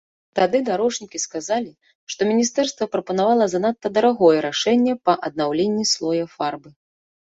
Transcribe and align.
Тады 0.37 0.61
дарожнікі 0.69 1.21
сказалі, 1.25 1.71
што 2.15 2.29
міністэрства 2.31 2.89
прапанавала 2.95 3.45
занадта 3.55 3.87
дарагое 4.01 4.35
рашэнне 4.51 5.01
па 5.09 5.21
аднаўленні 5.33 5.91
слоя 5.97 6.25
фарбы. 6.39 6.79